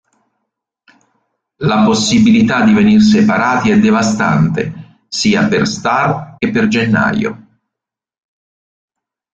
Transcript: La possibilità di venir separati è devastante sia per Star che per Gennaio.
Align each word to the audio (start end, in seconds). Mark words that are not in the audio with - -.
La 1.57 1.83
possibilità 1.83 2.63
di 2.65 2.73
venir 2.73 3.01
separati 3.03 3.69
è 3.69 3.77
devastante 3.77 5.03
sia 5.07 5.47
per 5.47 5.67
Star 5.67 6.33
che 6.39 6.49
per 6.49 6.67
Gennaio. 6.67 7.47